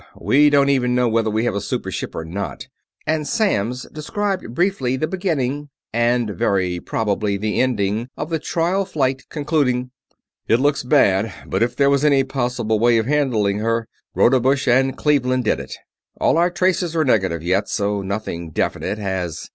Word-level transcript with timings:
We 0.19 0.49
don't 0.49 0.69
even 0.69 0.95
know 0.95 1.07
whether 1.07 1.29
we 1.29 1.43
have 1.45 1.53
a 1.53 1.61
super 1.61 1.91
ship 1.91 2.15
or 2.15 2.25
not," 2.25 2.67
and 3.05 3.23
Samms 3.27 3.83
described 3.93 4.55
briefly 4.55 4.95
the 4.97 5.05
beginning 5.07 5.69
and 5.93 6.31
very 6.31 6.79
probably 6.79 7.37
the 7.37 7.61
ending 7.61 8.07
of 8.17 8.31
the 8.31 8.39
trial 8.39 8.83
flight, 8.83 9.21
concluding: 9.29 9.91
"It 10.47 10.59
looks 10.59 10.81
bad, 10.81 11.31
but 11.45 11.61
if 11.61 11.75
there 11.75 11.91
was 11.91 12.03
any 12.03 12.23
possible 12.23 12.79
way 12.79 12.97
of 12.97 13.05
handling 13.05 13.59
her, 13.59 13.87
Rodebush 14.15 14.67
and 14.67 14.97
Cleveland 14.97 15.43
did 15.43 15.59
it. 15.59 15.75
All 16.19 16.39
our 16.39 16.49
tracers 16.49 16.95
are 16.95 17.05
negative 17.05 17.43
yet, 17.43 17.69
so 17.69 18.01
nothing 18.01 18.49
definite 18.49 18.97
has...." 18.97 19.49